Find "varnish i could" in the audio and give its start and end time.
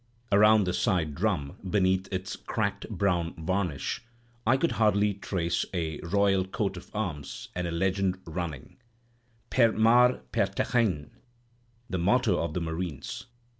3.37-4.71